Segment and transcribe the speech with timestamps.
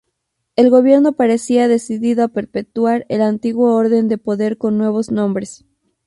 [0.55, 5.63] El Gobierno parecía decidido a perpetuar el antiguo orden de poder con nuevos nombres.